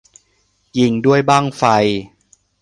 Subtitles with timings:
[0.77, 1.63] ยิงด้วยบั้งไฟ